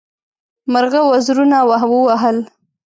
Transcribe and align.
مرغه 0.73 0.99
وزرونه 1.09 1.57
ووهل. 1.67 2.37